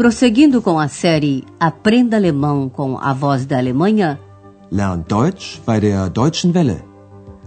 [0.00, 4.18] Prosseguindo com a série Aprenda Alemão com a Voz da Alemanha,
[4.72, 6.82] Lern Deutsch bei der Deutschen Welle.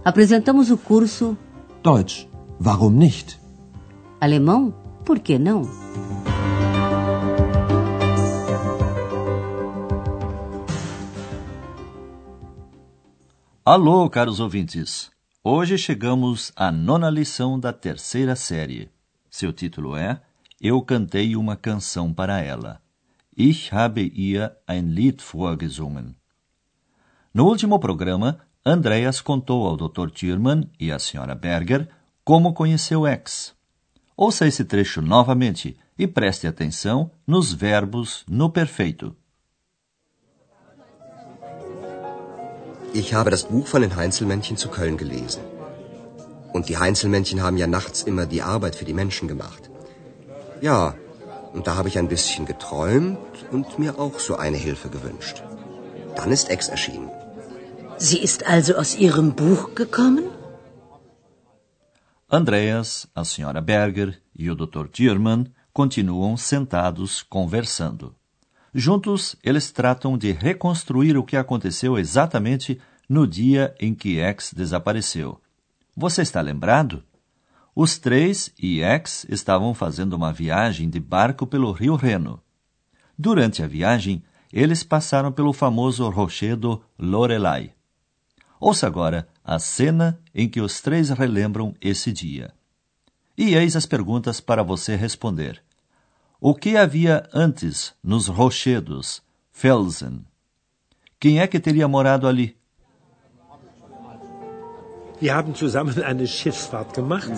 [0.04, 1.36] apresentamos o curso
[1.82, 2.28] Deutsch,
[2.64, 3.40] warum nicht?
[4.20, 4.72] Alemão,
[5.04, 5.62] por que não?
[13.64, 15.10] Alô, caros ouvintes!
[15.42, 18.88] Hoje chegamos à nona lição da terceira série.
[19.28, 20.20] Seu título é
[20.66, 22.80] Eu cantei uma canção para ela.
[23.36, 26.16] Ich habe ihr ein Lied vorgesungen.
[27.34, 30.10] No último programa, Andreas contou ao Dr.
[30.10, 31.34] Thürmann e à Sra.
[31.34, 31.86] Berger
[32.24, 33.54] como conheceu X.
[34.16, 39.14] Ouça esse trecho novamente e preste atenção nos verbos no perfeito.
[42.94, 45.42] Ich habe das Buch von den Heinzelmännchen zu Köln gelesen.
[46.54, 49.73] Und die Heinzelmännchen haben ja nachts immer die Arbeit für die Menschen gemacht.
[50.60, 50.94] Ja,
[51.52, 53.18] und da habe ich ein bisschen geträumt
[53.52, 55.42] und mir auch so eine Hilfe gewünscht.
[56.16, 57.10] Dann ist Ex erschienen.
[57.96, 60.24] Sie ist also aus Ihrem Buch gekommen?
[62.28, 63.60] Andreas, a Sra.
[63.60, 64.90] Berger e o Dr.
[64.90, 68.14] Thürmann continuam sentados conversando.
[68.74, 75.40] Juntos, eles tratam de reconstruir o que aconteceu exatamente no dia em que X desapareceu.
[75.96, 77.04] Você está lembrado?
[77.74, 82.40] Os três e X estavam fazendo uma viagem de barco pelo rio Reno.
[83.18, 84.22] Durante a viagem,
[84.52, 87.72] eles passaram pelo famoso rochedo Lorelai.
[88.60, 92.54] Ouça agora a cena em que os três relembram esse dia.
[93.36, 95.60] E eis as perguntas para você responder.
[96.40, 100.24] O que havia antes nos rochedos, Felsen?
[101.18, 102.56] Quem é que teria morado ali?
[105.20, 107.30] Wir haben zusammen eine Schiffsfahrt gemacht.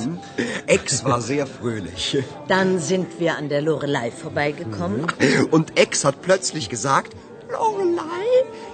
[0.67, 2.19] Ex war sehr fröhlich.
[2.49, 5.07] Dann sind wir an der Lorelei vorbeigekommen.
[5.51, 7.15] Und Ex hat plötzlich gesagt,
[7.51, 8.27] Lorelei,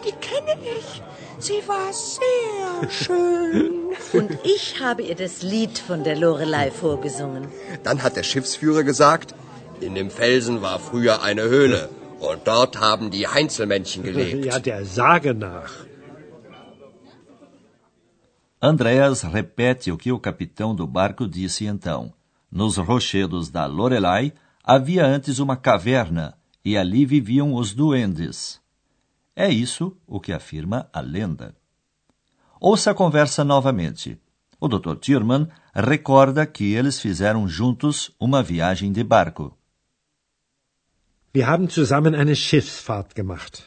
[0.07, 1.03] die kenne ich.
[1.39, 3.73] Sie war sehr schön.
[4.13, 7.49] Und ich habe ihr das Lied von der Lorelei vorgesungen.
[7.83, 9.35] dann hat der Schiffsführer gesagt,
[9.81, 11.89] in dem Felsen war früher eine Höhle.
[12.21, 14.45] Und dort haben die Heinzelmännchen gelebt.
[14.45, 15.73] Ja, der Sage nach.
[18.65, 22.15] Andreas repete o que o capitão do barco disse então.
[22.49, 28.61] Nos rochedos da Lorelai havia antes uma caverna e ali viviam os duendes.
[29.35, 31.57] É isso o que afirma a lenda.
[32.61, 34.17] Ouça a conversa novamente.
[34.61, 34.95] O Dr.
[34.95, 39.59] Thürmann recorda que eles fizeram juntos uma viagem de barco.
[41.35, 43.65] Wir haben zusammen eine Schiffsfahrt gemacht.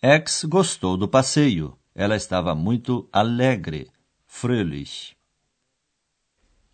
[0.00, 1.78] X gostou do passeio.
[1.94, 3.90] Ela estava muito alegre,
[4.26, 5.16] fröhlich.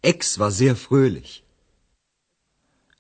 [0.03, 1.45] Ex war sehr fröhlich.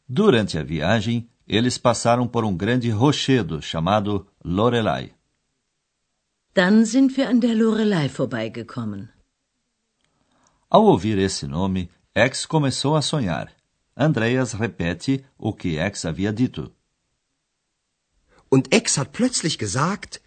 [0.09, 5.15] Durante a viagem, eles passaram por um grande rochedo chamado Lorelai.
[6.55, 9.09] Dann sind wir an der Lorelei vorbeigekommen.
[10.69, 13.49] Ao ouvir esse nome, X começou a sonhar.
[13.97, 16.73] Andreas repete o que X havia dito.
[18.51, 20.21] Und Ex hat plötzlich gesagt,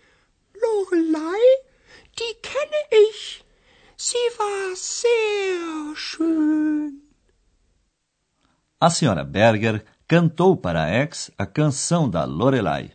[0.53, 1.41] Lorelei,
[2.19, 3.43] die kenne ich.
[3.97, 7.01] Sie war sehr schön.
[8.79, 12.91] A senhora Berger cantou para X a canção da Lorelai.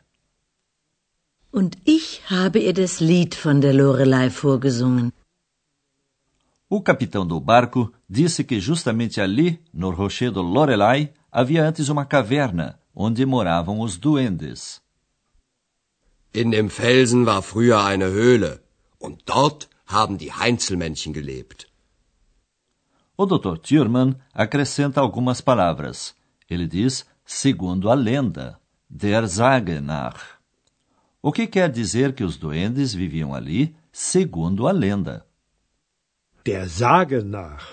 [1.52, 5.12] Und ich habe ihr das Lied von der Lorelei vorgesungen.
[6.68, 12.78] O capitão do barco disse que justamente ali, no rochedo Lorelai, havia antes uma caverna
[12.94, 14.82] onde moravam os duendes.
[16.36, 18.60] in dem Felsen war früher eine Höhle.
[18.98, 21.68] Und dort haben die Heinzelmännchen gelebt.
[23.16, 23.56] O Dr.
[23.62, 26.14] Thürmann acrescenta algumas palavras.
[26.48, 30.36] Ele diz, segundo a lenda, der Sage nach.
[31.22, 35.26] O que quer dizer que os duendes viviam ali, segundo a lenda.
[36.44, 37.64] Der Sage nach.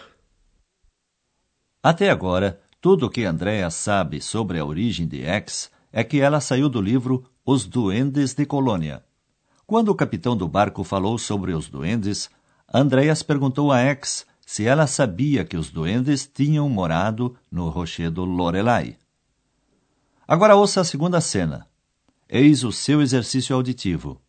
[1.84, 6.40] Até agora, tudo o que Andrea sabe sobre a origem de X é que ela
[6.40, 9.04] saiu do livro Os Duendes de Colônia.
[9.74, 12.30] Quando o capitão do barco falou sobre os duendes,
[12.72, 18.98] Andreas perguntou a X se ela sabia que os duendes tinham morado no rochedo Lorelai.
[20.28, 21.66] Agora ouça a segunda cena.
[22.30, 24.22] Eis o seu exercício auditivo.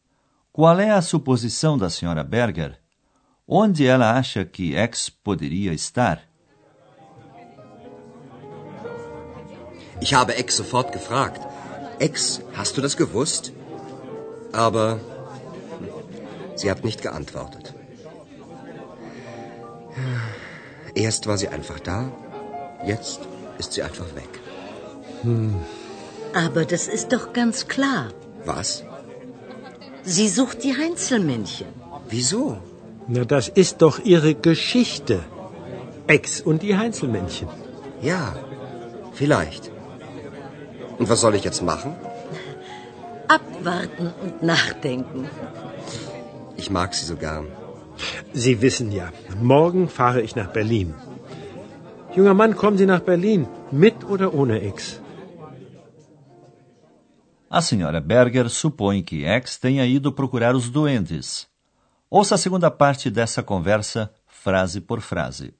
[0.50, 2.78] Qual é a suposição da senhora Berger?
[3.46, 6.22] Onde ela acha que X poderia estar?
[10.00, 11.46] Ich habe Ex sofort gefragt.
[12.00, 13.52] Ex, hast du das gewusst?
[14.50, 14.98] Aber
[16.54, 17.74] sie hat nicht geantwortet.
[20.94, 22.12] Erst war sie einfach da,
[22.84, 23.20] jetzt
[23.58, 24.32] ist sie einfach weg.
[26.34, 28.08] Aber das ist doch ganz klar.
[28.44, 28.84] Was?
[30.02, 31.68] Sie sucht die Heinzelmännchen.
[32.08, 32.58] Wieso?
[33.06, 35.20] Na, das ist doch Ihre Geschichte.
[36.06, 37.48] Ex und die Heinzelmännchen.
[38.02, 38.36] Ja,
[39.12, 39.70] vielleicht.
[40.98, 41.96] Und was soll ich jetzt machen?
[43.28, 45.28] Abwarten und nachdenken.
[46.64, 47.46] Ich mag sie so gern.
[48.32, 49.12] Sie wissen ja,
[49.54, 50.94] morgen fahre ich nach Berlin.
[52.16, 54.98] Junger Mann, kommen Sie nach Berlin, mit oder ohne Ex?
[57.50, 61.46] A senhora Berger supõe que X tenha ido procurar os duendes.
[62.10, 65.52] Ouça a segunda parte dessa conversa, frase por frase.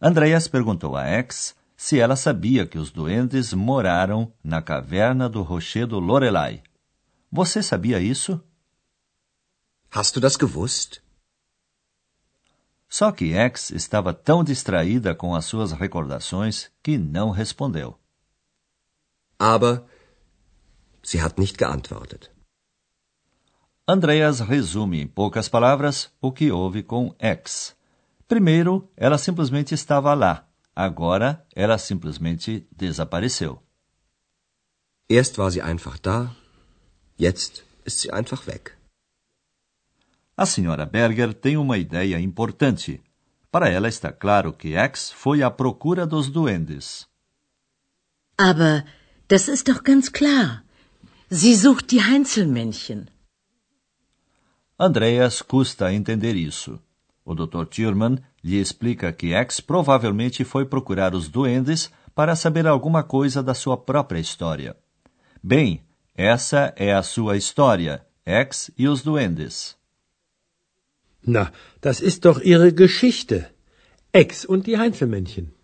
[0.00, 5.98] Andreas perguntou a X se ela sabia que os duendes moraram na caverna do rochedo
[5.98, 6.62] Lorelai.
[7.30, 8.40] Você sabia isso?
[9.94, 11.02] Hast du das gewusst?
[12.88, 17.98] Só que X estava tão distraída com as suas recordações que não respondeu.
[19.38, 19.84] Aber
[21.02, 22.30] sie hat nicht geantwortet.
[23.86, 27.76] Andreas resume em poucas palavras o que houve com X.
[28.26, 30.48] Primeiro, ela simplesmente estava lá.
[30.74, 33.62] Agora, ela simplesmente desapareceu.
[35.06, 36.34] Erst war sie einfach da,
[37.18, 38.81] jetzt ist sie einfach weg.
[40.36, 43.02] A senhora Berger tem uma ideia importante.
[43.50, 47.06] Para ela está claro que X foi à procura dos duendes.
[48.38, 48.84] Aber
[49.28, 50.64] das ist doch ganz klar.
[51.30, 53.08] Sie sucht die Heinzelmännchen.
[54.78, 56.80] Andreas custa entender isso.
[57.24, 57.66] O Dr.
[57.66, 63.54] Thurman lhe explica que X provavelmente foi procurar os duendes para saber alguma coisa da
[63.54, 64.76] sua própria história.
[65.42, 65.82] Bem,
[66.14, 69.76] essa é a sua história, X e os duendes.
[71.24, 73.50] Na, das ist doch Ihre Geschichte.
[74.12, 75.54] Ex und die Heinzelmännchen.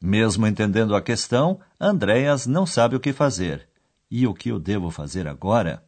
[0.00, 3.68] Mesmo entendendo a questão, Andreas não sabe o que fazer.
[4.10, 5.84] E o que eu devo fazer agora?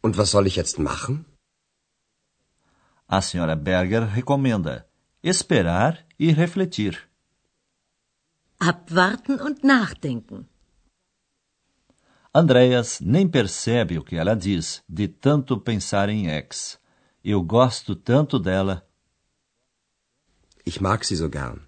[0.00, 1.24] Und was soll ich jetzt machen?
[3.08, 4.86] A senhora Berger recomenda
[5.22, 6.94] esperar e refletir.
[8.58, 10.48] Abwarten und nachdenken.
[12.34, 16.80] Andreas nem percebe o que ela diz, de tanto pensar em X.
[17.22, 18.86] Eu gosto tanto dela.
[20.64, 21.60] Ich mag sie so gern.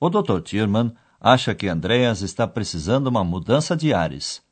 [0.00, 0.40] O Dr.
[0.40, 4.42] Tierman acha que Andreas está precisando uma mudança de ares.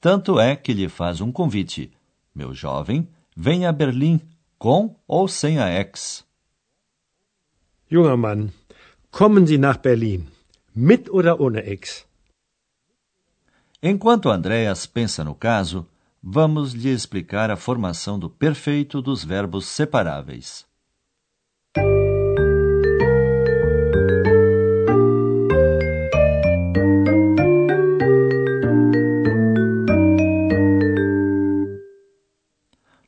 [0.00, 1.92] Tanto é que lhe faz um convite.
[2.34, 4.20] Meu jovem, venha a Berlim,
[4.58, 6.24] com ou sem a X.
[7.88, 8.52] Junger Mann,
[9.12, 10.26] kommen Sie nach Berlin,
[10.74, 12.06] mit oder ohne Ex?
[13.84, 15.84] Enquanto Andreas pensa no caso,
[16.22, 20.64] vamos lhe explicar a formação do perfeito dos verbos separáveis.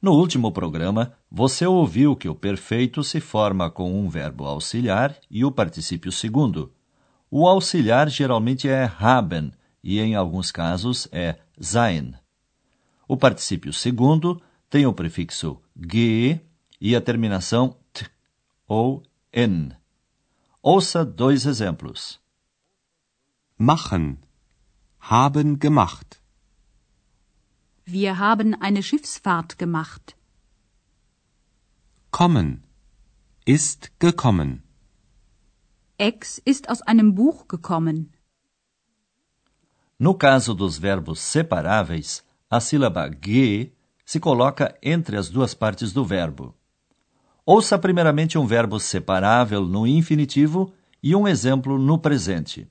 [0.03, 5.45] No último programa, você ouviu que o perfeito se forma com um verbo auxiliar e
[5.45, 6.73] o particípio segundo.
[7.31, 9.53] O auxiliar geralmente é haben
[9.85, 12.15] e, em alguns casos, é sein.
[13.07, 14.41] O particípio segundo
[14.71, 16.41] tem o prefixo ge
[16.81, 18.11] e a terminação t
[18.67, 19.77] ou n.
[20.63, 22.19] Ouça dois exemplos.
[23.59, 24.19] Machen.
[24.99, 26.23] Haben gemacht.
[27.85, 30.17] Wir haben eine Schiffsfahrt gemacht.
[32.11, 32.65] Kommen.
[33.45, 34.63] Ist gekommen.
[35.99, 38.14] Ex ist aus einem Buch gekommen.
[39.99, 43.73] No caso dos verbos separáveis, a sílaba ge
[44.05, 46.55] se coloca entre as duas partes do verbo.
[47.47, 50.73] Ouça primeiramente um verbo separável no infinitivo
[51.03, 52.67] e um exemplo no presente.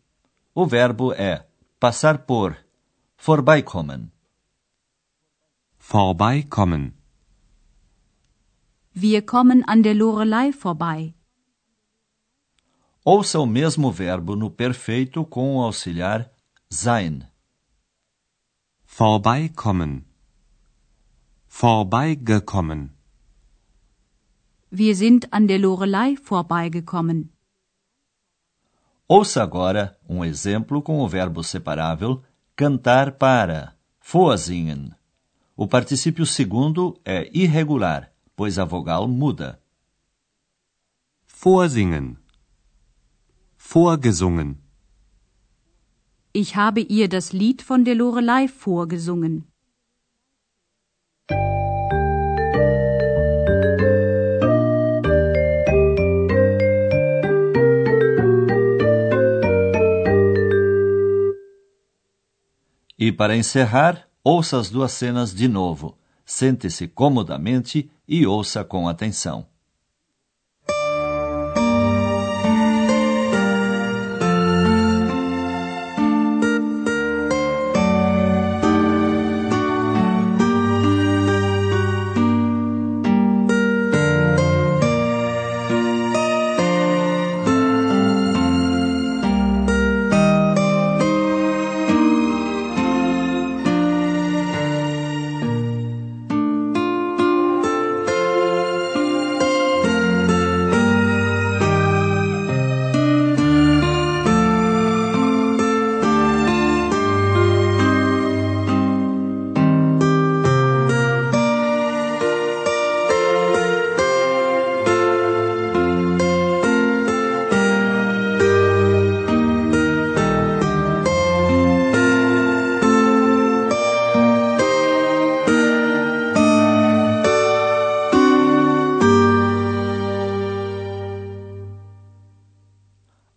[0.53, 1.45] O verbo é
[1.79, 2.57] passar por,
[3.17, 4.11] vorbeikommen.
[5.77, 6.93] Vorbeikommen.
[8.95, 11.15] Wir kommen an der Lorelei vorbei.
[13.03, 16.32] Ouça o mesmo verbo no perfeito com o auxiliar
[16.73, 17.27] sein.
[18.83, 20.05] Vorbeikommen.
[21.47, 22.89] Vorbeigekommen.
[24.71, 27.29] Wir sind an der Lorelei vorbeigekommen.
[29.07, 32.23] Ouça agora um exemplo com o verbo separável
[32.55, 34.91] cantar para, vorsingen.
[35.55, 39.61] O particípio segundo é irregular, pois a vogal muda.
[41.27, 42.17] Vorsingen.
[43.57, 44.62] Vorgesungen.
[46.35, 49.45] Ich habe ihr das Lied von der Lorelei vorgesungen.
[62.97, 65.99] E para encerrar, ouça as duas cenas de novo.
[66.25, 69.52] Sente-se comodamente e ouça com atenção.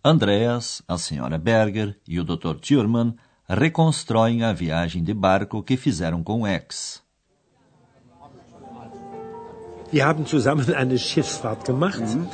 [0.07, 2.55] Andreas, a senhora Berger e o Dr.
[2.65, 3.13] Thurman
[3.49, 7.03] reconstroem a viagem de barco que fizeram com X.
[9.91, 11.99] Wir haben zusammen eine Schiffsfahrt gemacht.
[11.99, 12.27] Mhm.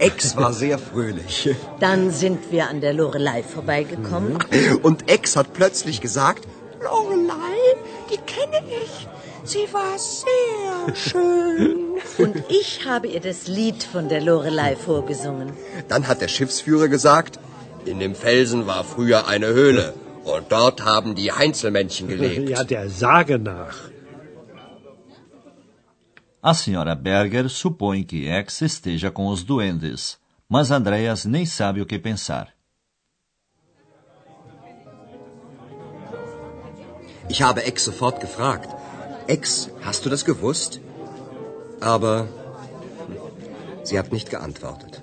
[0.00, 1.54] Ex war sehr fröhlich.
[1.78, 4.32] Dann sind wir an der Lorelei vorbeigekommen.
[4.32, 4.78] Mhm.
[4.82, 6.48] Und Ex hat plötzlich gesagt,
[6.82, 7.58] Lorelei,
[8.10, 9.06] die kenne ich.
[9.44, 11.98] Sie war sehr schön.
[12.18, 15.52] Und ich habe ihr das Lied von der Lorelei vorgesungen.
[15.88, 17.38] Dann hat der Schiffsführer gesagt,
[17.84, 19.94] in dem Felsen war früher eine Höhle.
[20.24, 22.50] Und dort haben die Heinzelmännchen gelebt.
[22.50, 23.76] Ja, der Sage nach.
[26.42, 30.18] A senhora Berger supõe que X esteja com os duendes,
[30.48, 32.48] mas Andreas nem sabe o que pensar.
[37.28, 38.79] Ich habe Ex sofort gefragt.
[39.34, 40.80] Ex, hast du das gewusst?
[41.80, 42.14] Aber
[43.84, 45.02] sie hat nicht geantwortet.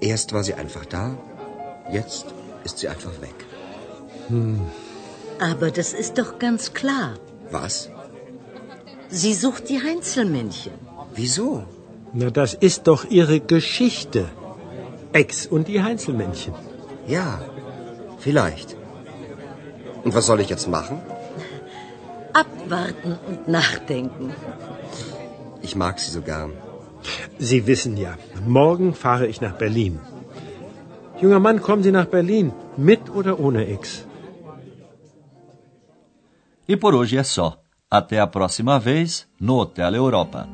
[0.00, 1.04] Erst war sie einfach da,
[1.98, 2.26] jetzt
[2.64, 3.38] ist sie einfach weg.
[4.28, 4.60] Hm.
[5.50, 7.10] Aber das ist doch ganz klar.
[7.50, 7.88] Was?
[9.08, 10.74] Sie sucht die Heinzelmännchen.
[11.14, 11.50] Wieso?
[12.12, 14.26] Na, das ist doch ihre Geschichte.
[15.12, 16.54] Ex und die Heinzelmännchen.
[17.06, 17.28] Ja,
[18.18, 18.77] vielleicht.
[20.08, 21.02] Und was soll ich jetzt machen?
[22.42, 24.32] Abwarten und nachdenken.
[25.60, 26.52] Ich mag Sie so gern.
[27.48, 28.12] Sie wissen ja,
[28.58, 30.00] morgen fahre ich nach Berlin.
[31.20, 34.06] Junger Mann, kommen Sie nach Berlin, mit oder ohne Ex?
[36.66, 37.48] E por hoje é só.
[37.90, 40.48] Até a próxima vez no Hotel Europa.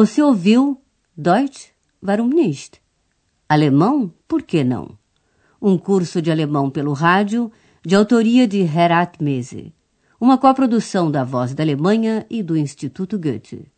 [0.00, 0.80] Você ouviu
[1.14, 2.80] Deutsch, warum nicht?
[3.46, 4.96] Alemão, por que não?
[5.60, 7.52] Um curso de alemão pelo rádio,
[7.84, 9.74] de autoria de Herat Mese.
[10.18, 13.70] Uma coprodução da Voz da Alemanha e do Instituto Goethe.